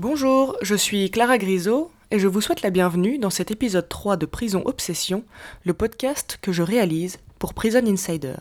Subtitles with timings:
[0.00, 4.16] Bonjour, je suis Clara Grisot et je vous souhaite la bienvenue dans cet épisode 3
[4.16, 5.22] de Prison Obsession,
[5.64, 8.34] le podcast que je réalise pour Prison Insider.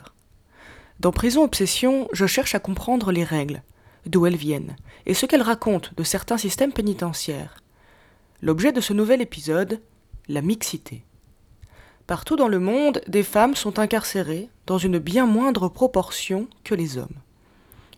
[1.00, 3.62] Dans Prison Obsession, je cherche à comprendre les règles,
[4.08, 4.76] d'où elles viennent,
[5.06, 7.62] et ce qu'elles racontent de certains systèmes pénitentiaires.
[8.42, 9.80] L'objet de ce nouvel épisode,
[10.28, 11.04] la mixité.
[12.08, 16.98] Partout dans le monde, des femmes sont incarcérées dans une bien moindre proportion que les
[16.98, 17.23] hommes.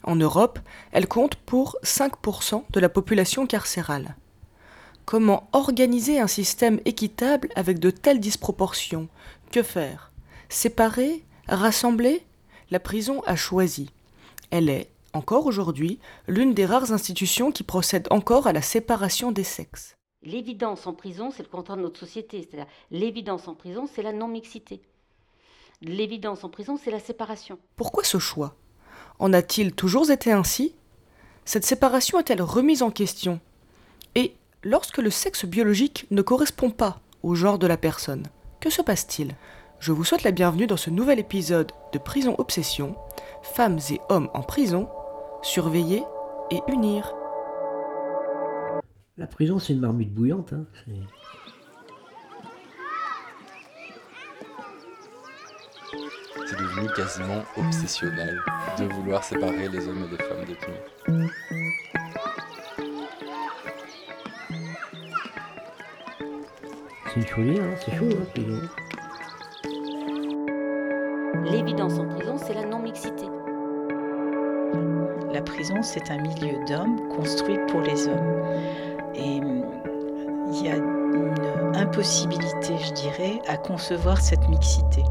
[0.05, 0.59] En Europe,
[0.91, 4.15] elle compte pour 5% de la population carcérale.
[5.05, 9.09] Comment organiser un système équitable avec de telles disproportions?
[9.51, 10.11] Que faire?
[10.47, 11.23] Séparer?
[11.47, 12.23] Rassembler?
[12.69, 13.89] La prison a choisi.
[14.51, 19.43] Elle est, encore aujourd'hui, l'une des rares institutions qui procède encore à la séparation des
[19.43, 19.95] sexes.
[20.21, 22.41] L'évidence en prison, c'est le contraire de notre société.
[22.41, 24.81] C'est-à-dire, l'évidence en prison, c'est la non-mixité.
[25.81, 27.57] L'évidence en prison, c'est la séparation.
[27.75, 28.55] Pourquoi ce choix?
[29.19, 30.73] En a-t-il toujours été ainsi?
[31.45, 33.39] Cette séparation est-elle remise en question?
[34.15, 38.27] Et lorsque le sexe biologique ne correspond pas au genre de la personne,
[38.59, 39.35] que se passe-t-il?
[39.79, 42.95] Je vous souhaite la bienvenue dans ce nouvel épisode de Prison Obsession,
[43.43, 44.89] femmes et hommes en prison,
[45.43, 46.03] surveiller
[46.49, 47.13] et unir.
[49.17, 50.53] La prison, c'est une marmite bouillante.
[50.53, 50.65] Hein.
[56.45, 58.39] C'est devenu quasiment obsessionnel
[58.77, 60.77] de vouloir séparer les hommes et les femmes détenus.
[67.07, 68.61] C'est une folie, hein c'est chaud, hein, prison.
[71.45, 73.25] L'évidence en prison, c'est la non-mixité.
[75.31, 78.43] La prison, c'est un milieu d'hommes construit pour les hommes.
[79.15, 79.65] Et hum,
[80.51, 85.03] il y a une impossibilité, je dirais, à concevoir cette mixité.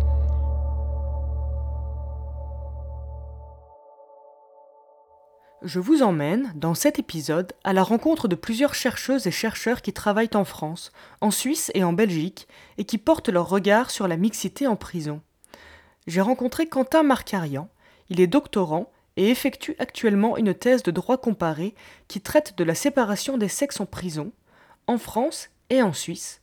[5.67, 9.95] Je vous emmène, dans cet épisode, à la rencontre de plusieurs chercheuses et chercheurs qui
[9.95, 14.19] travaillent en France, en Suisse et en Belgique, et qui portent leur regard sur la
[14.19, 15.23] mixité en prison.
[16.07, 17.71] J'ai rencontré Quentin Marcarian,
[18.11, 21.75] il est doctorant et effectue actuellement une thèse de droit comparé
[22.09, 24.33] qui traite de la séparation des sexes en prison,
[24.87, 26.43] en France et en Suisse,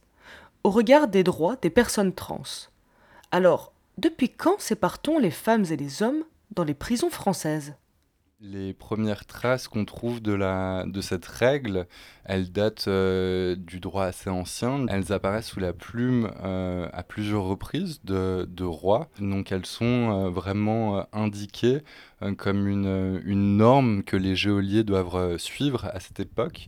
[0.63, 2.41] au regard des droits des personnes trans.
[3.29, 6.23] Alors, depuis quand sépare-t-on les femmes et les hommes
[6.55, 7.75] dans les prisons françaises?
[8.41, 11.85] Les premières traces qu'on trouve de, la, de cette règle,
[12.25, 14.87] elles datent euh, du droit assez ancien.
[14.87, 19.09] Elles apparaissent sous la plume euh, à plusieurs reprises de, de rois.
[19.19, 19.85] Donc elles sont
[20.25, 21.81] euh, vraiment indiquées
[22.37, 26.67] comme une, une, norme que les géoliers doivent suivre à cette époque.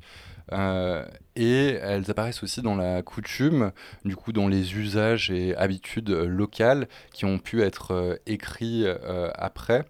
[0.52, 3.72] et elles apparaissent aussi dans la coutume,
[4.04, 8.88] du coup dans les usages et habitudes locales qui ont pu être écrits
[9.36, 9.86] après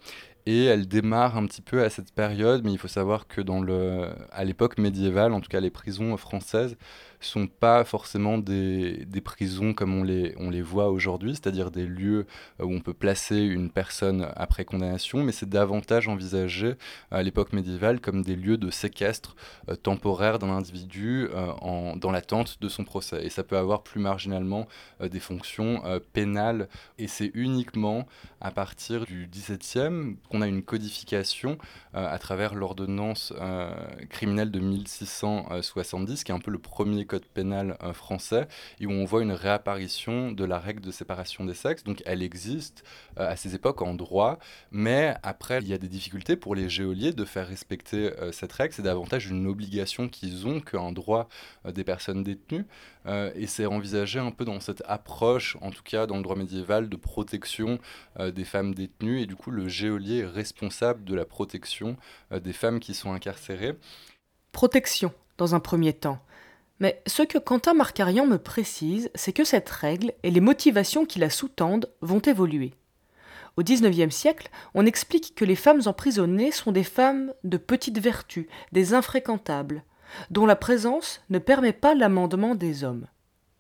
[0.46, 3.62] et elle démarre un petit peu à cette période, mais il faut savoir que dans
[3.62, 6.78] le, à l'époque médiévale, en tout cas les prisons françaises,
[7.26, 11.86] sont pas forcément des, des, prisons comme on les, on les voit aujourd'hui, c'est-à-dire des
[11.86, 12.26] lieux
[12.60, 16.76] euh, où on peut placer une personne après condamnation, mais c'est davantage envisagé
[17.12, 19.36] à l'époque médiévale comme des lieux de séquestre
[19.70, 23.26] euh, temporaire d'un individu euh, en, dans l'attente de son procès.
[23.26, 24.68] Et ça peut avoir plus marginalement
[25.02, 25.82] des fonctions
[26.14, 26.68] pénales.
[26.98, 28.08] Et c'est uniquement
[28.42, 31.58] à partir du XVIIe qu'on a une codification
[31.94, 33.34] à travers l'ordonnance
[34.10, 38.48] criminelle de 1670, qui est un peu le premier code pénal euh, français,
[38.80, 41.84] et où on voit une réapparition de la règle de séparation des sexes.
[41.84, 42.84] Donc elle existe
[43.20, 44.40] euh, à ces époques en droit,
[44.72, 48.52] mais après il y a des difficultés pour les géoliers de faire respecter euh, cette
[48.52, 48.74] règle.
[48.74, 51.30] C'est davantage une obligation qu'ils ont qu'un droit
[51.66, 52.66] des personnes détenues.
[53.36, 56.90] et c'est envisagé un peu dans cette approche, en tout cas dans le droit médiéval,
[56.90, 57.80] de protection
[58.20, 59.22] des femmes détenues.
[59.22, 61.98] Et du coup, le géolier est responsable de la protection
[62.32, 63.76] des femmes qui sont incarcérées.
[64.52, 66.20] Protection, dans un premier temps.
[66.84, 71.18] Mais ce que Quentin Marcarian me précise, c'est que cette règle et les motivations qui
[71.18, 72.74] la sous-tendent vont évoluer.
[73.56, 78.50] Au XIXe siècle, on explique que les femmes emprisonnées sont des femmes de petite vertu,
[78.74, 79.86] des infréquentables,
[80.30, 83.08] dont la présence ne permet pas l'amendement des hommes.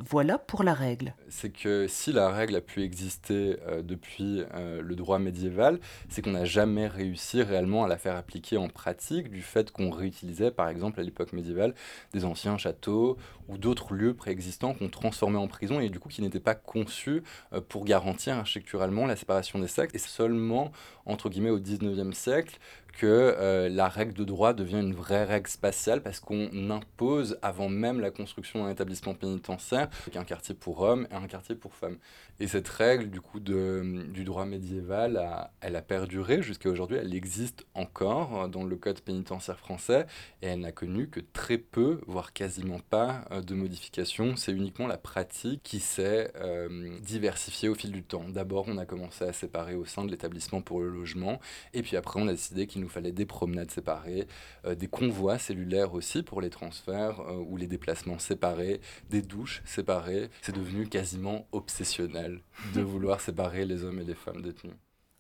[0.09, 1.13] Voilà pour la règle.
[1.29, 5.79] C'est que si la règle a pu exister euh, depuis euh, le droit médiéval,
[6.09, 9.91] c'est qu'on n'a jamais réussi réellement à la faire appliquer en pratique du fait qu'on
[9.91, 11.73] réutilisait par exemple à l'époque médiévale
[12.11, 13.17] des anciens châteaux
[13.47, 17.23] ou d'autres lieux préexistants qu'on transformait en prison et du coup qui n'étaient pas conçus
[17.53, 19.95] euh, pour garantir architecturalement la séparation des sexes.
[19.95, 20.73] Et seulement
[21.05, 22.59] entre guillemets au 19e siècle
[22.94, 27.69] que euh, la règle de droit devient une vraie règle spatiale parce qu'on impose avant
[27.69, 31.98] même la construction d'un établissement pénitentiaire un quartier pour hommes et un quartier pour femmes.
[32.40, 37.13] Et cette règle du coup de, du droit médiéval, elle a perduré jusqu'à aujourd'hui, elle
[37.13, 40.06] existe encore dans le code pénitentiaire français
[40.42, 44.36] et elle n'a connu que très peu, voire quasiment pas euh, de modifications.
[44.36, 48.25] C'est uniquement la pratique qui s'est euh, diversifiée au fil du temps.
[48.30, 51.39] D'abord, on a commencé à séparer au sein de l'établissement pour le logement
[51.74, 54.27] et puis après, on a décidé qu'il nous fallait des promenades séparées,
[54.65, 60.30] euh, des convois cellulaires aussi pour les transferts ou les déplacements séparés, des douches séparées.
[60.41, 62.41] C'est devenu quasiment obsessionnel
[62.75, 64.75] de vouloir séparer les hommes et les femmes détenus.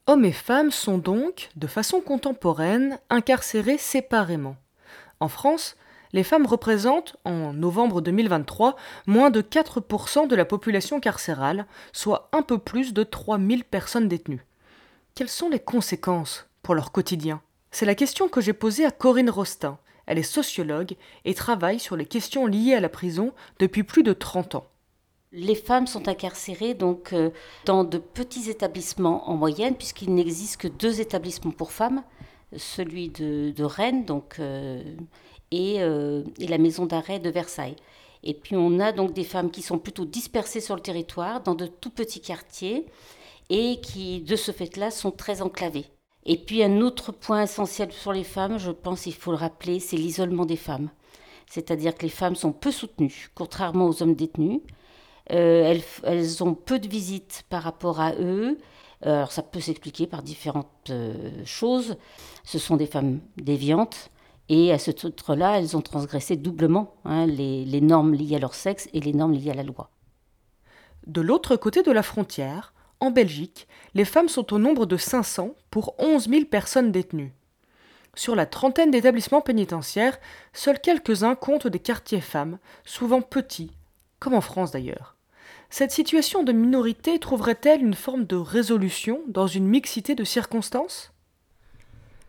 [0.05, 4.57] Hommes et femmes sont donc, de façon contemporaine, incarcérés séparément.
[5.21, 5.77] En France,
[6.13, 8.75] les femmes représentent, en novembre 2023,
[9.07, 14.45] moins de 4% de la population carcérale, soit un peu plus de 3000 personnes détenues.
[15.15, 17.41] Quelles sont les conséquences pour leur quotidien?
[17.73, 19.79] C'est la question que j'ai posée à Corinne Rostin.
[20.05, 20.93] Elle est sociologue
[21.25, 24.67] et travaille sur les questions liées à la prison depuis plus de 30 ans.
[25.31, 27.31] Les femmes sont incarcérées donc euh,
[27.65, 32.03] dans de petits établissements en moyenne, puisqu'il n'existe que deux établissements pour femmes,
[32.55, 34.83] celui de, Rennes donc, euh,
[35.51, 37.77] euh, et, la maison d'arrêt de Versailles.
[38.21, 41.55] Et puis on a donc des femmes qui sont plutôt dispersées sur le territoire, dans
[41.55, 42.85] de tout petits quartiers,
[43.49, 45.87] et qui de ce fait-là sont très enclavées.
[46.25, 49.79] Et puis un autre point essentiel sur les femmes, je pense il faut le rappeler,
[49.79, 50.89] c'est l'isolement des femmes.
[51.47, 54.61] C'est-à-dire que les femmes sont peu soutenues, contrairement aux hommes détenus.
[55.31, 58.57] Euh, elles, ont peu de visites par rapport à eux.
[59.05, 61.97] Euh, alors ça peut s'expliquer par différentes euh, choses.
[62.43, 64.09] Ce sont des femmes déviantes.
[64.49, 68.55] Et à ce titre-là, elles ont transgressé doublement hein, les, les normes liées à leur
[68.55, 69.89] sexe et les normes liées à la loi.
[71.07, 75.55] De l'autre côté de la frontière, en Belgique, les femmes sont au nombre de 500
[75.69, 77.33] pour 11 000 personnes détenues.
[78.15, 80.19] Sur la trentaine d'établissements pénitentiaires,
[80.53, 83.71] seuls quelques-uns comptent des quartiers femmes, souvent petits,
[84.19, 85.15] comme en France d'ailleurs.
[85.69, 91.11] Cette situation de minorité trouverait-elle une forme de résolution dans une mixité de circonstances?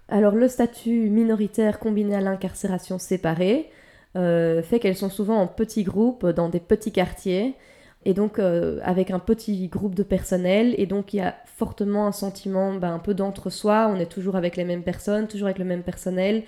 [0.09, 3.71] Alors le statut minoritaire combiné à l'incarcération séparée
[4.17, 7.55] euh, fait qu'elles sont souvent en petits groupes dans des petits quartiers
[8.05, 12.07] et donc euh, avec un petit groupe de personnel et donc il y a fortement
[12.07, 15.59] un sentiment ben, un peu d'entre-soi, on est toujours avec les mêmes personnes, toujours avec
[15.59, 16.45] le même personnel.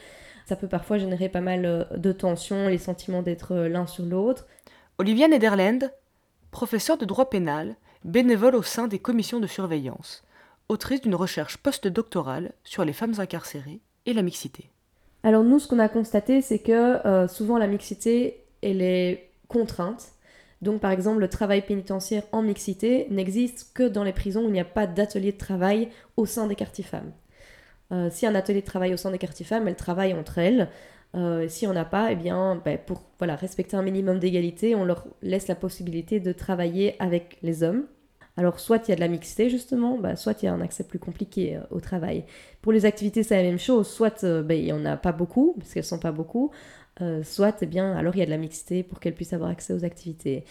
[0.47, 4.47] Ça peut parfois générer pas mal euh, de tensions, les sentiments d'être l'un sur l'autre.
[4.99, 5.91] Olivia Nederland,
[6.51, 10.25] professeure de droit pénal, bénévole au sein des commissions de surveillance,
[10.69, 14.71] autrice d'une recherche postdoctorale sur les femmes incarcérées et la mixité.
[15.23, 20.13] Alors nous, ce qu'on a constaté, c'est que euh, souvent la mixité, elle est contrainte.
[20.63, 24.53] Donc par exemple, le travail pénitentiaire en mixité n'existe que dans les prisons où il
[24.53, 27.13] n'y a pas d'atelier de travail au sein des quartiers femmes.
[27.93, 30.69] Euh, si un atelier de travail au sein des quartiers femmes, elles travaillent entre elles.
[31.49, 35.07] Si on n'a pas, eh bien, ben, pour voilà, respecter un minimum d'égalité, on leur
[35.23, 37.87] laisse la possibilité de travailler avec les hommes.
[38.39, 40.61] Alors, soit il y a de la mixité, justement, bah, soit il y a un
[40.61, 42.25] accès plus compliqué euh, au travail.
[42.61, 43.89] Pour les activités, c'est la même chose.
[43.89, 46.51] Soit euh, ben, il n'y en a pas beaucoup, parce qu'elles ne sont pas beaucoup,
[47.23, 49.73] soit, eh bien, alors il y a de la mixité pour qu'elles puissent avoir accès
[49.73, 50.45] aux activités.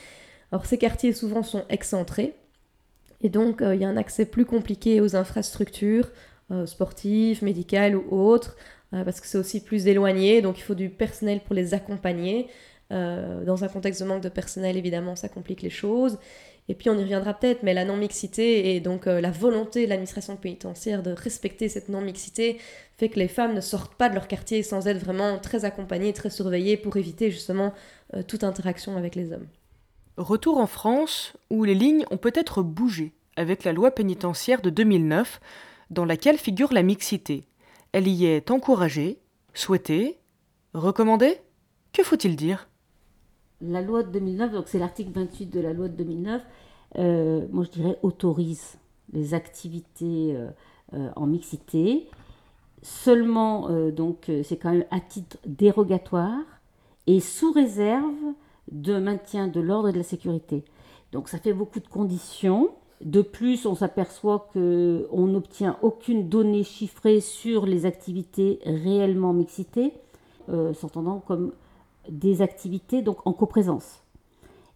[0.52, 2.36] Alors, ces quartiers, souvent, sont excentrés.
[3.22, 6.12] Et donc, il y a un accès plus compliqué aux infrastructures
[6.66, 8.56] sportives, médicales ou autres.
[8.96, 12.48] Euh, parce que c'est aussi plus éloigné, donc il faut du personnel pour les accompagner.
[12.92, 16.20] Euh, dans un contexte de manque de personnel, évidemment, ça complique les choses.
[16.68, 19.90] Et puis on y reviendra peut-être, mais la non-mixité et donc euh, la volonté de
[19.90, 22.58] l'administration pénitentiaire de respecter cette non-mixité
[22.98, 26.14] fait que les femmes ne sortent pas de leur quartier sans être vraiment très accompagnées,
[26.14, 27.74] très surveillées pour éviter justement
[28.28, 29.48] toute interaction avec les hommes.
[30.18, 35.42] Retour en France, où les lignes ont peut-être bougé avec la loi pénitentiaire de 2009,
[35.90, 37.48] dans laquelle figure la mixité.
[37.92, 39.20] Elle y est encouragée,
[39.54, 40.18] souhaitée,
[40.74, 41.42] recommandée?
[41.92, 42.70] Que faut-il dire?
[43.68, 46.42] La loi de 2009, donc c'est l'article 28 de la loi de 2009,
[46.98, 48.78] euh, moi je dirais autorise
[49.12, 50.50] les activités euh,
[50.94, 52.08] euh, en mixité.
[52.82, 56.44] Seulement, donc c'est quand même à titre dérogatoire
[57.08, 58.14] et sous réserve
[58.72, 60.64] de maintien de l'ordre et de la sécurité.
[61.12, 62.70] Donc ça fait beaucoup de conditions.
[63.02, 69.94] De plus, on s'aperçoit qu'on n'obtient aucune donnée chiffrée sur les activités réellement mixitées,
[70.76, 71.54] s'entendant comme
[72.10, 74.04] des activités donc en coprésence.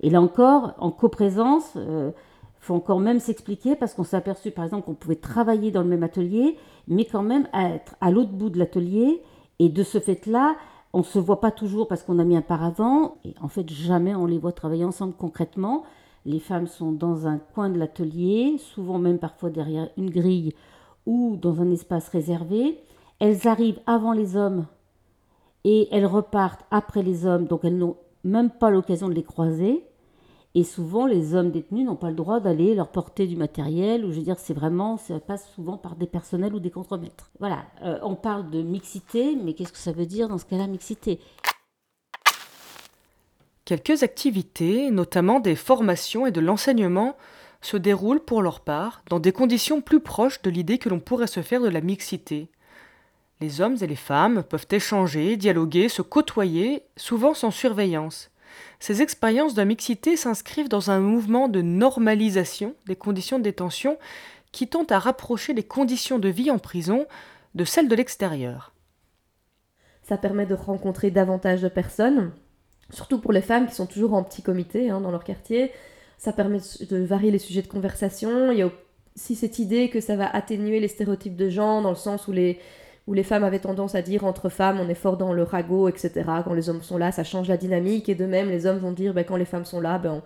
[0.02, 2.12] Et là encore, en coprésence, il euh,
[2.60, 5.90] faut encore même s'expliquer parce qu'on s'est aperçu par exemple qu'on pouvait travailler dans le
[5.90, 6.58] même atelier,
[6.88, 9.22] mais quand même être à l'autre bout de l'atelier.
[9.60, 10.56] Et de ce fait-là,
[10.94, 13.16] on ne se voit pas toujours parce qu'on a mis un paravent.
[13.26, 15.84] Et en fait, jamais on les voit travailler ensemble concrètement.
[16.26, 20.54] Les femmes sont dans un coin de l'atelier, souvent même parfois derrière une grille
[21.06, 22.80] ou dans un espace réservé.
[23.20, 24.66] elles arrivent avant les hommes
[25.64, 29.84] et elles repartent après les hommes, donc elles n'ont même pas l'occasion de les croiser.
[30.56, 34.12] Et souvent, les hommes détenus n'ont pas le droit d'aller leur porter du matériel, ou
[34.12, 37.30] je veux dire, c'est vraiment, ça passe souvent par des personnels ou des contremaîtres.
[37.40, 40.66] Voilà, euh, on parle de mixité, mais qu'est-ce que ça veut dire dans ce cas-là,
[40.66, 41.20] mixité?
[43.64, 47.16] Quelques activités, notamment des formations et de l'enseignement,
[47.62, 51.28] se déroulent pour leur part dans des conditions plus proches de l'idée que l'on pourrait
[51.28, 52.50] se faire de la mixité.
[53.42, 58.32] Les hommes et les femmes peuvent échanger, dialoguer, se côtoyer, souvent sans surveillance.
[58.82, 63.98] Ces expériences de mixité s'inscrivent dans un mouvement de normalisation des conditions de détention
[64.52, 67.06] qui tend à rapprocher les conditions de vie en prison
[67.56, 68.74] de celles de l'extérieur.
[70.04, 72.34] Ça permet de rencontrer davantage de personnes,
[72.90, 75.72] surtout pour les femmes qui sont toujours en petit comité hein, dans leur quartier.
[76.18, 78.52] Ça permet de varier les sujets de conversation.
[78.52, 78.70] Il y a
[79.16, 82.34] aussi cette idée que ça va atténuer les stéréotypes de genre, dans le sens où
[82.34, 82.60] les,
[83.10, 85.90] où les femmes avaient tendance à dire entre femmes, on est fort dans le ragot,
[85.90, 86.12] etc.
[86.46, 88.08] Quand les hommes sont là, ça change la dynamique.
[88.08, 90.22] Et de même, les hommes vont dire, ben, quand les femmes sont là, ben,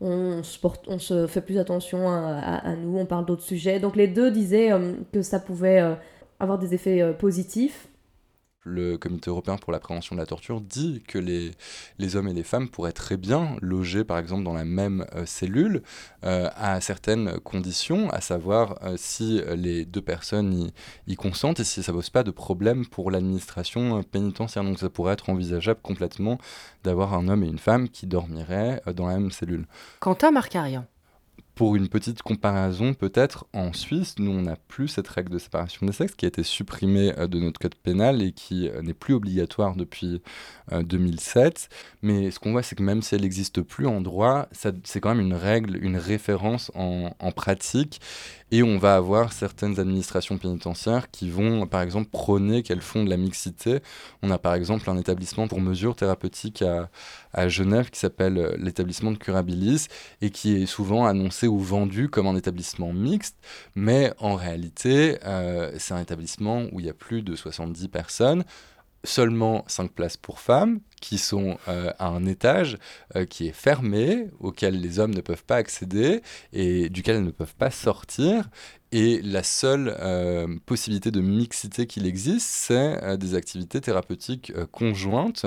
[0.00, 3.80] on, se fait plus attention à, nous, on parle d'autres sujets.
[3.80, 5.94] Donc les deux disaient euh, que ça pouvait euh,
[6.38, 7.88] avoir des effets euh, positifs
[8.64, 11.52] le Comité européen pour la prévention de la torture dit que les,
[11.98, 15.26] les hommes et les femmes pourraient très bien loger, par exemple, dans la même euh,
[15.26, 15.82] cellule,
[16.24, 20.70] euh, à certaines conditions, à savoir euh, si les deux personnes
[21.06, 24.64] y, consentent et si ça ne pose pas de problème pour l'administration pénitentiaire.
[24.64, 26.38] Donc ça pourrait être envisageable complètement
[26.82, 29.66] d'avoir un homme et une femme qui dormiraient dans la même cellule.
[30.00, 30.86] Quentin Marcarian.
[31.54, 35.86] Pour une petite comparaison, peut-être en Suisse, nous on n'a plus cette règle de séparation
[35.86, 38.92] des sexes qui a été supprimée euh, de notre code pénal et qui euh, n'est
[38.92, 40.20] plus obligatoire depuis
[40.72, 41.68] 2007.
[41.70, 45.00] Euh, Mais ce qu'on voit, c'est que même si elle n'existe plus en droit, c'est
[45.00, 48.00] quand même une règle, une référence en, en pratique.
[48.50, 53.10] Et on va avoir certaines administrations pénitentiaires qui vont, par exemple, prôner qu'elles font de
[53.10, 53.80] la mixité.
[54.22, 56.62] On a par exemple un établissement pour mesures thérapeutiques
[57.32, 59.88] à, Genève qui s'appelle euh, l'établissement de Curabilis
[60.20, 63.36] et qui est souvent annoncé ou vendu comme un établissement mixte.
[63.74, 68.44] Mais en réalité, euh, c'est un établissement où il y a plus de 70 personnes
[69.04, 72.78] seulement 5 places pour femmes qui sont euh, à un étage
[73.14, 77.30] euh, qui est fermé, auquel les hommes ne peuvent pas accéder et duquel elles ne
[77.30, 78.48] peuvent pas sortir.
[78.96, 85.46] Et la seule euh, possibilité de mixité qu'il existe, c'est des activités thérapeutiques conjointes,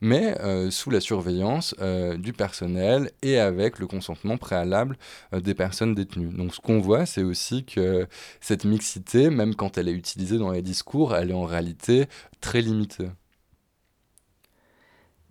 [0.00, 0.34] mais
[0.72, 1.76] sous la surveillance
[2.16, 4.98] du personnel et avec le consentement préalable
[5.32, 6.34] des personnes détenues.
[6.34, 8.08] Donc ce qu'on voit, c'est aussi que
[8.40, 12.06] cette mixité, même quand elle est utilisée dans les discours, elle est en réalité
[12.40, 13.10] très limitée.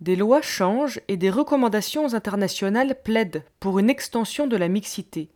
[0.00, 5.28] Des lois changent et des recommandations internationales plaident pour une extension de la mixité.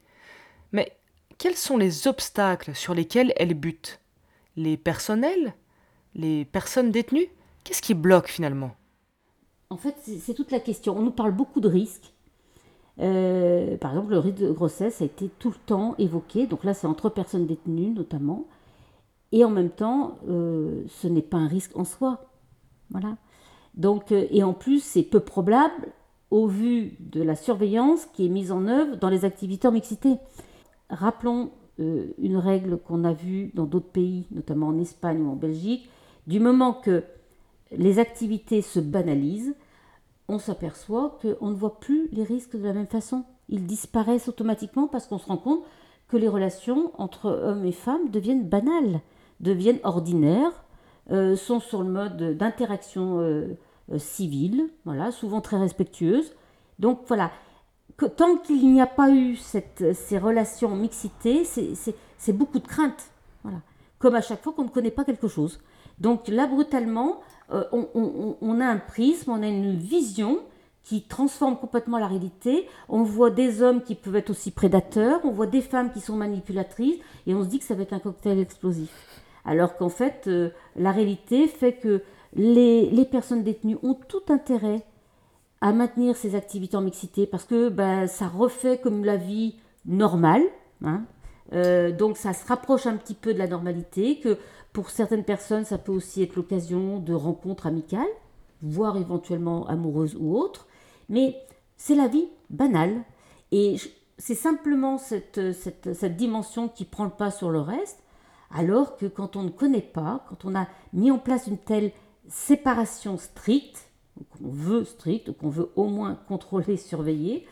[0.73, 0.97] Mais
[1.43, 3.99] quels sont les obstacles sur lesquels elles butent
[4.57, 5.55] Les personnels?
[6.15, 7.27] Les personnes détenues?
[7.65, 8.77] Qu'est-ce qui bloque finalement?
[9.69, 10.97] En fait, c'est toute la question.
[10.97, 12.13] On nous parle beaucoup de risques.
[13.01, 16.47] Euh, par exemple, le risque de grossesse a été tout le temps évoqué.
[16.47, 18.47] Donc là, c'est entre personnes détenues notamment.
[19.33, 22.25] Et en même temps, euh, ce n'est pas un risque en soi.
[22.91, 23.17] Voilà.
[23.75, 25.89] Donc, euh, et en plus, c'est peu probable
[26.31, 30.19] au vu de la surveillance qui est mise en œuvre dans les activités en mixité.
[30.93, 35.37] Rappelons euh, une règle qu'on a vue dans d'autres pays, notamment en Espagne ou en
[35.37, 35.89] Belgique.
[36.27, 37.03] Du moment que
[37.73, 39.55] les activités se banalisent,
[40.29, 43.25] on s'aperçoit qu'on ne voit plus les risques de la même façon.
[43.49, 45.63] Ils disparaissent automatiquement parce qu'on se rend compte
[46.09, 49.01] que les relations entre hommes et femmes deviennent banales,
[49.41, 50.65] deviennent ordinaires,
[51.11, 53.57] euh, sont sur le mode d'interaction euh,
[53.97, 56.35] civile, voilà, souvent très respectueuse.
[56.79, 57.31] Donc voilà,
[58.17, 63.11] tant qu'il n'y a pas eu ces relations mixité, c'est beaucoup de crainte.
[63.43, 63.59] Voilà.
[63.99, 65.61] Comme à chaque fois qu'on ne connaît pas quelque chose.
[65.99, 67.21] Donc là, brutalement,
[67.51, 67.89] on,
[68.41, 70.41] on, a un prisme, on a une vision
[70.83, 72.67] qui transforme complètement la réalité.
[72.89, 76.17] On voit des hommes qui peuvent être aussi prédateurs, on voit des femmes qui sont
[76.17, 78.91] manipulatrices, et on se dit que ça va être un cocktail explosif.
[79.45, 82.03] Alors qu'en fait, euh, la réalité fait que
[82.35, 84.85] les, personnes détenues ont tout intérêt
[85.63, 89.55] à maintenir ces activités en mixité parce que ben, ça refait comme la vie
[89.87, 90.43] normale.
[90.85, 91.05] Hein.
[91.53, 94.39] Euh, donc ça se rapproche un petit peu de la normalité, que
[94.73, 98.11] pour certaines personnes, ça peut aussi être l'occasion de rencontres amicales,
[98.61, 100.67] voire éventuellement amoureuses ou autres.
[101.09, 101.37] Mais
[101.77, 103.03] c'est la vie banale.
[103.53, 103.77] Et
[104.19, 108.03] c'est simplement cette, cette, cette dimension qui prend le pas sur le reste.
[108.51, 111.93] Alors que quand on ne connaît pas, quand on a mis en place une telle
[112.29, 113.92] séparation stricte,
[114.31, 117.47] qu'on veut stricte, qu'on veut au moins contrôler, surveiller,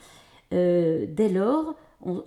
[0.53, 2.25] euh, dès lors, on,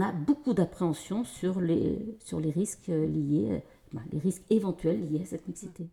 [0.00, 3.62] a beaucoup d'appréhension sur les, sur les risques liés
[3.92, 5.88] bah, les risques éventuels liés à cette mixité.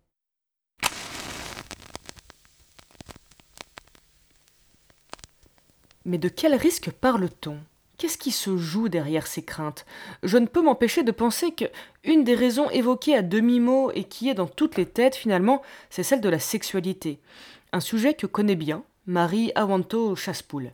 [6.04, 7.58] Mais de quel risque parle-t-on?
[7.98, 9.86] Qu'est-ce qui se joue derrière ces craintes?
[10.22, 11.66] Je ne peux m'empêcher de penser que
[12.04, 16.04] une des raisons évoquées à demi-mot et qui est dans toutes les têtes finalement, c'est
[16.04, 17.20] celle de la sexualité.
[17.76, 20.72] Un sujet que connaît bien Marie Awanto Chaspoul.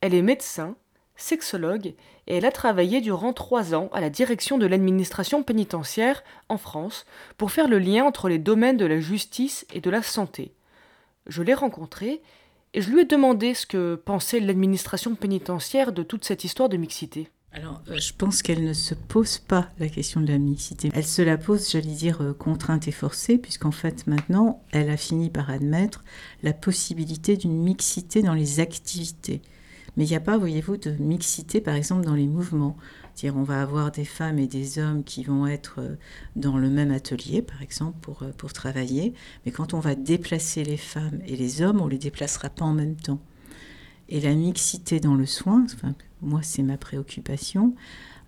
[0.00, 0.74] Elle est médecin,
[1.14, 1.94] sexologue
[2.26, 7.06] et elle a travaillé durant trois ans à la direction de l'administration pénitentiaire en France
[7.38, 10.52] pour faire le lien entre les domaines de la justice et de la santé.
[11.28, 12.20] Je l'ai rencontrée
[12.74, 16.76] et je lui ai demandé ce que pensait l'administration pénitentiaire de toute cette histoire de
[16.76, 17.30] mixité.
[17.54, 20.90] Alors, euh, je pense qu'elle ne se pose pas la question de la mixité.
[20.94, 24.96] Elle se la pose, j'allais dire, euh, contrainte et forcée, puisqu'en fait, maintenant, elle a
[24.96, 26.02] fini par admettre
[26.42, 29.42] la possibilité d'une mixité dans les activités.
[29.96, 32.78] Mais il n'y a pas, voyez-vous, de mixité, par exemple, dans les mouvements.
[33.14, 35.96] C'est-à-dire, on va avoir des femmes et des hommes qui vont être euh,
[36.36, 39.12] dans le même atelier, par exemple, pour, pour travailler.
[39.44, 42.64] Mais quand on va déplacer les femmes et les hommes, on ne les déplacera pas
[42.64, 43.20] en même temps.
[44.12, 45.64] Et la mixité dans le soin,
[46.20, 47.74] moi, c'est ma préoccupation,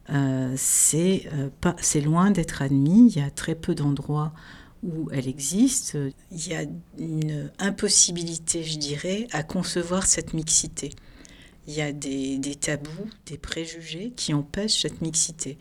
[0.09, 3.13] euh, c'est loin d'être admis.
[3.13, 4.33] Il y a très peu d'endroits
[4.83, 5.99] où elle existe.
[6.33, 6.65] Il y a
[6.99, 10.91] une impossibilité, je dirais, à concevoir cette mixité
[11.67, 15.59] il y a des, tabous, des préjugés qui empêchent cette mixité.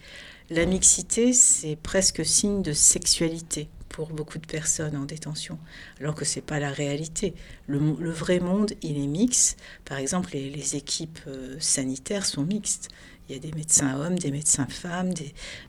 [0.49, 5.59] La mixité, c'est presque signe de sexualité pour beaucoup de personnes en détention,
[5.99, 7.35] alors que ce n'est pas la réalité.
[7.67, 7.77] Le,
[8.09, 9.61] vrai monde, il est mixte.
[9.85, 12.89] Par exemple, les, équipes euh, sanitaires sont mixtes.
[13.29, 15.11] Il y a des médecins hommes, des médecins femmes,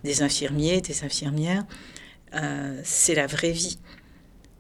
[0.03, 1.65] des, infirmiers, des infirmières.
[2.35, 3.79] Euh, c'est la vraie vie.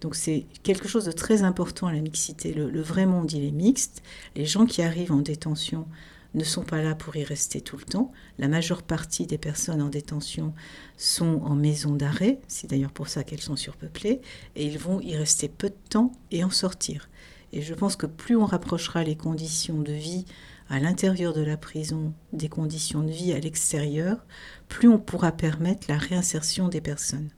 [0.02, 2.52] Donc c'est quelque chose de très important la mixité.
[2.52, 4.02] Le, vrai monde, il est mixte.
[4.36, 5.88] Les gens qui arrivent en détention
[6.34, 8.12] ne sont pas là pour y rester tout le temps.
[8.38, 10.52] La majeure partie des personnes en détention
[10.96, 12.40] sont en maison d'arrêt.
[12.48, 14.20] C'est d'ailleurs pour ça qu'elles sont surpeuplées.
[14.56, 17.08] Et ils vont y rester peu de temps et en sortir.
[17.52, 20.24] Et je pense que plus on rapprochera les conditions de vie
[20.68, 24.24] à l'intérieur de la prison des conditions de vie à l'extérieur,
[24.68, 27.28] plus on pourra permettre la réinsertion des personnes.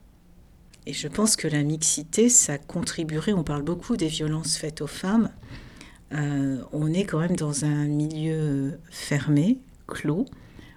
[0.86, 4.86] Et je pense que la mixité, ça contribuerait, on parle beaucoup des violences faites aux
[4.86, 5.30] femmes,
[6.12, 10.26] euh, on est quand même dans un milieu fermé, clos,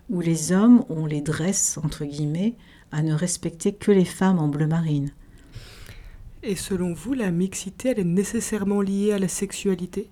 [0.10, 2.56] où les hommes, on les dresse, entre guillemets,
[2.92, 5.12] à ne respecter que les femmes en bleu marine.
[6.42, 10.10] Et selon vous, la mixité, elle est nécessairement liée à la sexualité?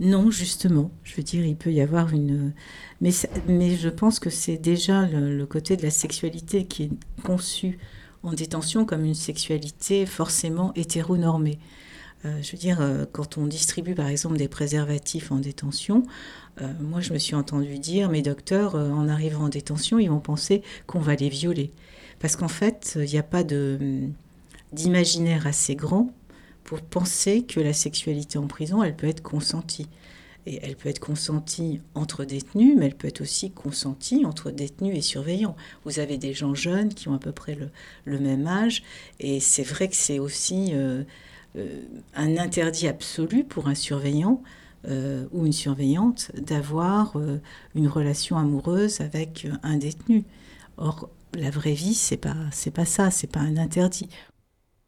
[0.00, 0.90] Non, justement.
[1.04, 2.52] Je veux dire, il peut y avoir une...
[3.00, 3.10] Mais,
[3.46, 6.90] mais je pense que c'est déjà le, le, côté de la sexualité qui est
[7.22, 7.78] conçu
[8.22, 11.58] en détention comme une sexualité forcément hétéronormée.
[12.24, 16.04] Euh, je veux dire, euh, quand on distribue par exemple des préservatifs en détention,
[16.60, 20.20] euh, moi je me suis entendu dire, mes docteurs, en arrivant en détention, ils vont
[20.20, 21.72] penser qu'on va les violer.
[22.20, 23.42] Parce qu'en fait, il n'y a pas
[24.72, 26.12] d'imaginaire assez grand
[26.62, 29.88] pour penser que la sexualité en prison, elle peut être consentie.
[30.46, 34.96] Et elle peut être consentie entre détenus, mais elle peut être aussi consentie entre détenus
[34.96, 35.56] et surveillants.
[35.84, 37.56] Vous avez des gens jeunes qui ont à peu près
[38.04, 38.82] le, même âge,
[39.20, 40.72] et c'est vrai que c'est aussi
[41.56, 44.42] un interdit absolu pour un surveillant
[44.88, 47.14] euh, ou une surveillante d'avoir
[47.74, 50.24] une relation amoureuse avec un détenu.
[50.78, 54.08] Or, la vraie vie, c'est pas c'est pas ça, c'est pas un interdit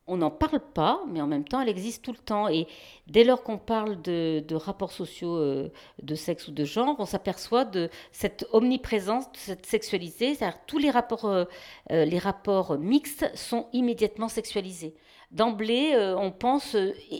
[0.06, 2.48] on n'en parle pas, mais en même temps, elle existe tout le temps.
[2.48, 2.66] Et
[3.06, 5.70] dès lors qu'on parle de, rapports sociaux euh,
[6.02, 10.34] de sexe ou de genre, on s'aperçoit de cette omniprésence, de cette sexualité.
[10.34, 11.44] C'est-à-dire tous les rapports, euh,
[11.90, 14.94] euh, les rapports mixtes sont immédiatement sexualisés.
[15.30, 16.76] D'emblée, on pense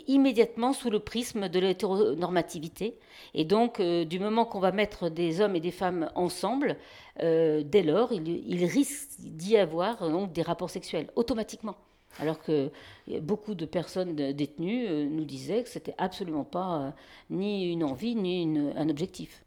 [0.06, 2.96] immédiatement sous le prisme de l'hétéronormativité.
[3.32, 6.76] Et donc, du moment qu'on va mettre des hommes et des femmes ensemble,
[7.18, 11.74] dès lors, il, risque d'y avoir donc, des rapports sexuels automatiquement.
[12.20, 12.70] Alors que
[13.20, 16.90] beaucoup de personnes détenues euh, nous disaient que c'était absolument pas euh,
[17.30, 19.44] ni une envie ni un objectif.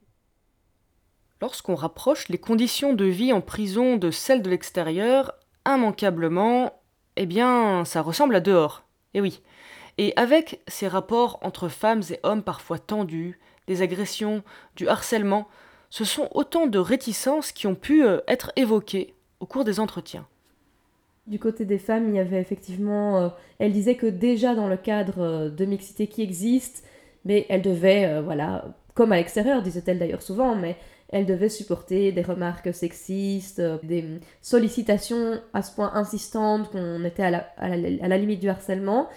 [1.42, 5.34] Lorsqu'on rapproche les conditions de vie en prison de celles de l'extérieur,
[5.68, 6.74] immanquablement,
[7.16, 8.84] eh bien, ça ressemble à dehors.
[9.14, 9.42] Eh oui.
[9.98, 14.44] Et avec ces rapports entre femmes et hommes parfois tendus, des agressions,
[14.76, 15.48] du harcèlement,
[15.90, 20.28] ce sont autant de réticences qui ont pu euh, être évoquées au cours des entretiens.
[21.28, 23.20] Du côté des femmes, il y avait effectivement.
[23.20, 26.86] Euh, elle disait que déjà dans le cadre euh, de mixité qui existe,
[27.26, 30.78] mais elle devait, euh, voilà, comme à l'extérieur, disait-elle d'ailleurs souvent, mais
[31.10, 34.06] elle devait supporter des remarques sexistes, des
[34.42, 39.08] sollicitations à ce point insistantes qu'on était à la, à la, limite du harcèlement.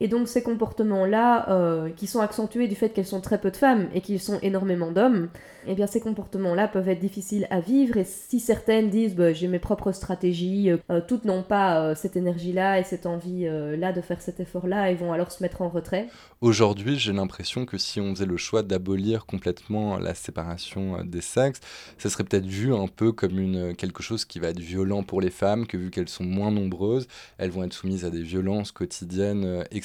[0.00, 3.56] Et donc ces comportements-là, euh, qui sont accentués du fait qu'elles sont très peu de
[3.56, 5.28] femmes et qu'ils sont énormément d'hommes,
[5.68, 7.96] eh bien ces comportements-là peuvent être difficiles à vivre.
[7.96, 12.16] Et si certaines disent bah, j'ai mes propres stratégies, euh, toutes n'ont pas euh, cette
[12.16, 16.08] énergie-là et cette envie-là de faire cet effort-là, et vont alors se mettre en retrait.
[16.40, 21.60] Aujourd'hui, j'ai l'impression que si on faisait le choix d'abolir complètement la séparation des sexes,
[21.98, 25.30] ça serait peut-être vu un peu comme quelque chose qui va être violent pour les
[25.30, 27.06] femmes, que vu qu'elles sont moins nombreuses,
[27.38, 29.83] elles vont être soumises à des violences quotidiennes, etc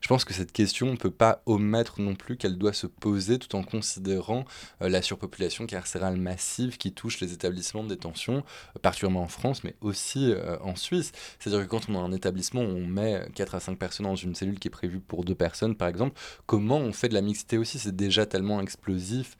[0.00, 2.86] je pense que cette question, on ne peut pas omettre non plus qu'elle doit se
[2.86, 4.44] poser tout en considérant
[4.82, 8.44] euh, la surpopulation carcérale massive qui touche les établissements de détention,
[8.76, 11.12] euh, particulièrement en France, mais aussi euh, en Suisse.
[11.38, 14.16] C'est-à-dire que quand on a un établissement où on met 4 à 5 personnes dans
[14.16, 17.22] une cellule qui est prévue pour 2 personnes, par exemple, comment on fait de la
[17.22, 17.78] mixité aussi?
[17.78, 19.36] C'est déjà tellement explosif.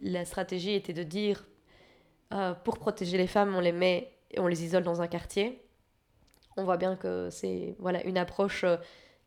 [0.00, 1.44] La stratégie était de dire,
[2.64, 5.62] pour protéger les femmes, on les met et on les isole dans un quartier.
[6.56, 8.64] On voit bien que c'est voilà une approche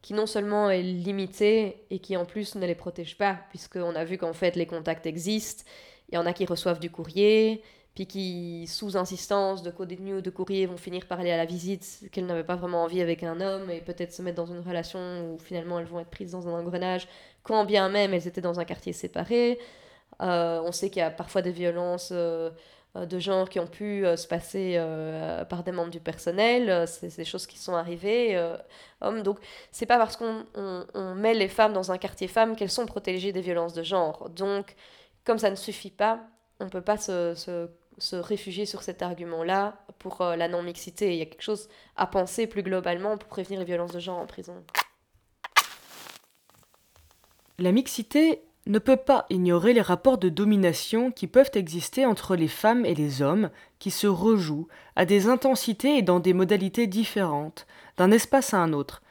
[0.06, 4.04] qui non seulement est limitée et qui en plus ne les protège pas, puisqu'on a
[4.04, 5.64] vu qu'en fait les contacts existent,
[6.10, 7.64] il y en a qui reçoivent du courrier,
[7.96, 11.46] puis qui, sous insistance de code ou de courrier, vont finir par aller à la
[11.46, 14.60] visite qu'elles n'avaient pas vraiment envie avec un homme et peut-être se mettre dans une
[14.60, 15.00] relation
[15.34, 17.08] où finalement elles vont être prises dans un engrenage,
[17.42, 19.58] quand bien même elles étaient dans un quartier séparé.
[20.22, 22.52] Euh, on sait qu'il y a parfois des violences euh,
[22.96, 27.16] de genre qui ont pu euh, se passer euh, par des membres du personnel, c'est
[27.18, 28.42] des choses qui sont arrivées.
[29.02, 29.22] hommes.
[29.22, 29.40] Donc,
[29.72, 33.34] c'est pas parce qu'on on, met les femmes dans un quartier femmes qu'elles sont protégées
[33.34, 34.30] des violences de genre.
[34.30, 34.76] Donc,
[35.26, 36.22] comme ça ne suffit pas,
[36.60, 41.14] on peut pas se, se, se réfugier sur cet argument-là pour la non-mixité.
[41.14, 44.20] Il y a quelque chose à penser plus globalement pour prévenir les violences de genre
[44.20, 44.64] en prison.
[47.58, 52.48] La mixité ne peut pas ignorer les rapports de domination qui peuvent exister entre les
[52.48, 57.68] femmes et les hommes, qui se rejouent à des intensités et dans des modalités différentes,
[57.98, 59.04] d'un espace à un autre.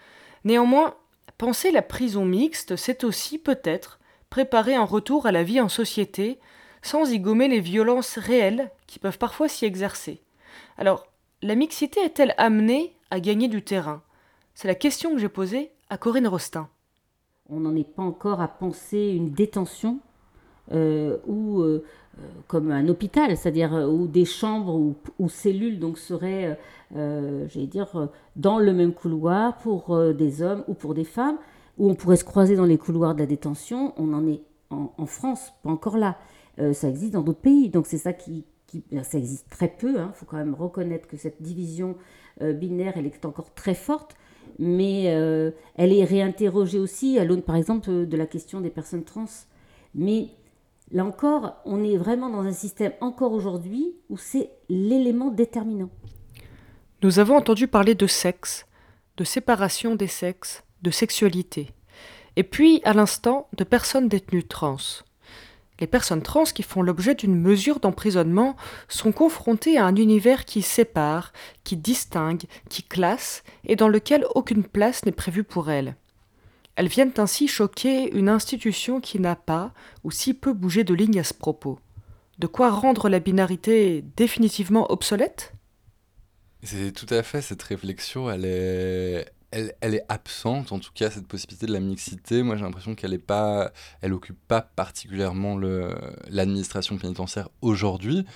[0.45, 0.95] Néanmoins,
[1.39, 6.41] penser la prison mixte, c'est aussi peut-être préparer un retour à la vie en société,
[6.83, 10.21] sans y gommer les violences réelles qui peuvent parfois s'y exercer.
[10.77, 11.07] Alors,
[11.43, 14.03] la mixité est-elle amenée à gagner du terrain?
[14.55, 16.69] C'est la question que j'ai posée à Corinne Rostin
[17.51, 20.01] on n'en est pas encore à penser une détention
[20.73, 21.85] euh, ou euh,
[22.19, 26.59] euh, comme un hôpital, c'est-à-dire où des chambres ou, cellules donc seraient,
[26.95, 31.39] j'allais dire, dans le même couloir pour des hommes ou pour des femmes,
[31.77, 33.93] où on pourrait se croiser dans les couloirs de la détention.
[33.97, 36.17] On en est en, France, pas encore là.
[36.73, 38.45] ça existe dans d'autres pays, donc c'est ça qui,
[39.03, 39.93] ça existe très peu.
[39.95, 40.13] Il hein.
[40.15, 41.97] faut quand même reconnaître que cette division
[42.41, 44.17] binaire, elle est encore très forte
[44.59, 49.05] mais euh, elle est réinterrogée aussi à l'aune, par exemple, de la question des personnes
[49.05, 49.27] trans.
[49.95, 50.29] Mais
[50.91, 55.91] là encore, on est vraiment dans un système, encore aujourd'hui, où c'est l'élément déterminant.
[57.03, 58.67] Nous avons entendu parler de sexe,
[59.17, 61.69] de séparation des sexes, de sexualité,
[62.37, 64.77] et puis, à l'instant, de personnes détenues trans.
[65.81, 68.57] Les personnes trans qui font l'objet d'une mesure d'emprisonnement
[68.89, 71.33] sont confrontées à un univers qui sépare,
[71.65, 75.97] qui distingue, qui classe, et dans lequel aucune place n'est prévue pour elles.
[76.77, 79.73] Elles viennent ainsi choquer une institution qui n'a pas
[80.05, 81.79] ou si peu bougé de ligne à ce propos.
[82.39, 85.53] De quoi rendre la binarité définitivement obsolète?
[86.63, 89.27] C'est tout à fait cette réflexion, elle est,
[89.81, 92.43] elle, est absente, en tout cas, cette possibilité de la mixité.
[92.43, 95.57] Moi, j'ai l'impression qu'elle est pas, elle occupe pas particulièrement
[96.29, 98.27] l'administration pénitentiaire aujourd'hui.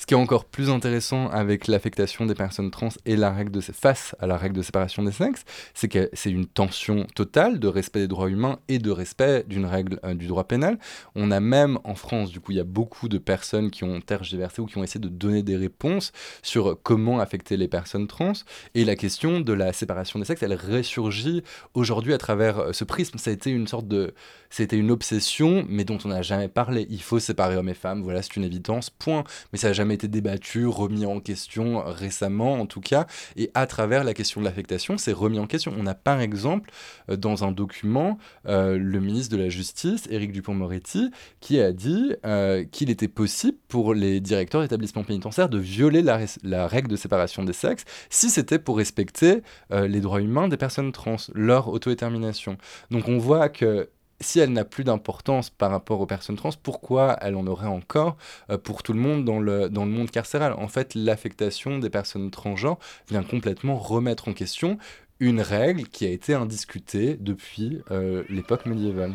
[0.00, 3.60] Ce qui est encore plus intéressant avec l'affectation des personnes trans et la règle de
[3.60, 7.68] face à la règle de séparation des sexes, c'est que c'est une tension totale de
[7.68, 10.78] respect des droits humains et de respect d'une règle euh, du droit pénal.
[11.16, 14.00] On a même en France, du coup, il y a beaucoup de personnes qui ont
[14.00, 18.32] tergiversé ou qui ont essayé de donner des réponses sur comment affecter les personnes trans.
[18.74, 21.42] Et la question de la séparation des sexes, elle ressurgit
[21.74, 23.18] aujourd'hui à travers euh, ce prisme.
[23.18, 24.14] Ça a été une sorte de,
[24.48, 26.86] c'était une obsession, mais dont on n'a jamais parlé.
[26.88, 28.88] Il faut séparer hommes et femmes, voilà, c'est une évidence.
[28.88, 29.24] Point.
[29.52, 33.66] Mais ça n'a jamais été débattu, remis en question récemment en tout cas, et à
[33.66, 35.74] travers la question de l'affectation, c'est remis en question.
[35.78, 36.70] On a par exemple
[37.08, 42.14] euh, dans un document euh, le ministre de la Justice, Éric Dupont-Moretti, qui a dit
[42.24, 47.44] euh, qu'il était possible pour les directeurs d'établissements pénitentiaires de violer la, règle de séparation
[47.44, 52.56] des sexes si c'était pour respecter les droits humains des personnes trans, leur autodétermination.
[52.90, 53.88] Donc on voit que
[54.20, 58.16] si elle n'a plus d'importance par rapport aux personnes trans, pourquoi elle en aurait encore
[58.50, 60.52] euh, pour tout le monde dans le, dans le monde carcéral?
[60.52, 62.78] En fait, l'affectation des personnes transgenres
[63.08, 64.78] vient complètement remettre en question
[65.20, 69.14] une règle qui a été indiscutée depuis euh, l'époque médiévale.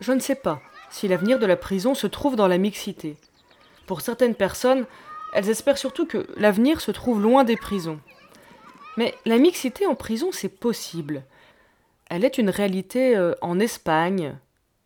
[0.00, 0.60] Je ne sais pas
[0.90, 3.16] si l'avenir de la prison se trouve dans la mixité.
[3.86, 4.86] Pour certaines personnes,
[5.32, 8.00] Elles espèrent surtout que l'avenir se trouve loin des prisons.
[9.00, 11.22] Mais la mixité en prison, c'est possible.
[12.10, 14.36] Elle est une réalité euh, en Espagne,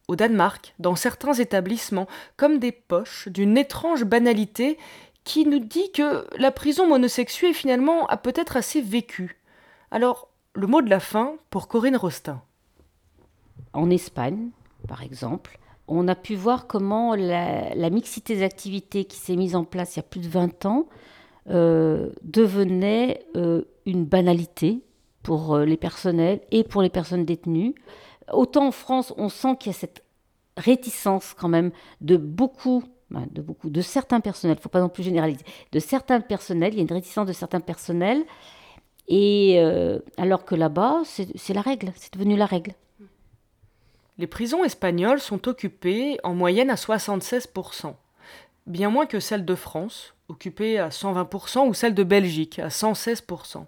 [0.07, 4.79] au Danemark, dans certains établissements, comme des poches d'une étrange banalité
[5.24, 9.37] qui nous dit que la prison monosexuée finalement a peut-être assez vécu.
[9.90, 12.40] Alors, le mot de la fin pour Corinne Rostin.
[13.72, 14.50] En Espagne,
[14.87, 19.64] par exemple, on a pu voir comment la, mixité des activités qui s'est mise en
[19.64, 20.87] place il y a plus de 20 ans
[21.50, 24.80] euh, devenait euh, une banalité
[25.22, 27.74] pour euh, les personnels et pour les personnes détenues.
[28.33, 30.04] Autant en France, on sent qu'il y a cette
[30.57, 34.80] réticence quand même de beaucoup, ben, de beaucoup, de certains personnels, il ne faut pas
[34.80, 38.22] non plus généraliser, de certains personnels, il y a une réticence de certains personnels,
[39.09, 39.61] et
[40.16, 42.72] alors que là-bas, c'est la règle, c'est devenu la règle.
[44.16, 47.94] Les prisons espagnoles sont occupées en moyenne à 76%,
[48.66, 53.66] bien moins que celles de France, occupées à 120%, ou celles de Belgique, à 116%.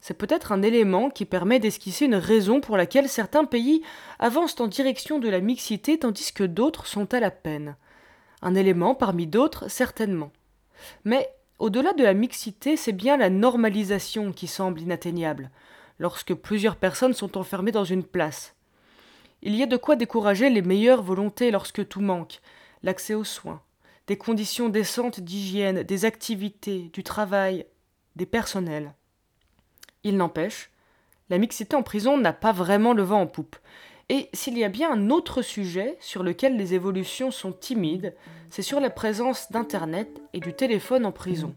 [0.00, 3.82] C'est peut-être un élément qui permet d'esquisser une raison pour laquelle certains pays
[4.18, 7.76] avancent en direction de la mixité tandis que d'autres sont à la peine.
[8.40, 10.30] Un élément parmi d'autres, certainement.
[11.04, 15.50] Mais au-delà de la mixité, c'est bien la normalisation qui semble inatteignable,
[15.98, 18.54] lorsque plusieurs personnes sont enfermées dans une place.
[19.42, 22.40] Il y a de quoi décourager les meilleures volontés lorsque tout manque,
[22.84, 23.60] l'accès aux soins,
[24.08, 27.66] des conditions décentes d'hygiène, des activités, du travail,
[28.16, 28.94] des personnels.
[30.02, 30.70] Il n'empêche,
[31.30, 33.56] la mixité en prison n'a pas vraiment le vent en poupe.
[34.08, 38.16] Et s'il y a bien un autre sujet sur lequel les évolutions sont timides,
[38.48, 41.54] c'est sur la présence d'Internet et du téléphone en prison.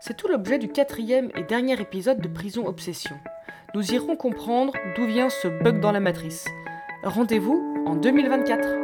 [0.00, 3.16] C'est tout l'objet du quatrième et dernier épisode de Prison Obsession.
[3.74, 6.46] Nous irons comprendre d'où vient ce bug dans la matrice.
[7.04, 8.83] Rendez-vous en 2024.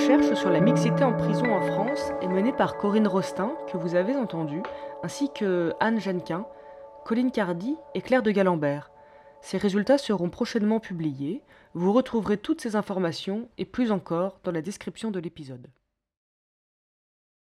[0.00, 3.96] Recherche sur la mixité en prison en France est menée par Corinne Rostin, que vous
[3.96, 4.62] avez entendu,
[5.02, 6.46] ainsi que Anne Genquin,
[7.04, 8.90] Colline Cardy et Claire de Galambert.
[9.42, 11.42] Ces résultats seront prochainement publiés.
[11.74, 15.68] Vous retrouverez toutes ces informations et plus encore dans la description de l'épisode.